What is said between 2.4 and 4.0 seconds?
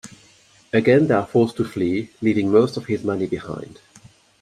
most of his money behind.